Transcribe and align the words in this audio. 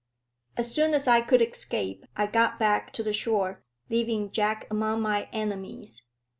As 0.57 0.73
soon 0.73 0.95
as 0.95 1.07
I 1.07 1.21
could 1.21 1.43
escape, 1.43 2.05
I 2.17 2.25
got 2.25 2.57
back 2.57 2.91
to 2.93 3.03
the 3.03 3.13
shore, 3.13 3.63
leaving 3.87 4.31
Jack 4.31 4.65
among 4.71 5.03
my 5.03 5.29
enemies. 5.31 6.01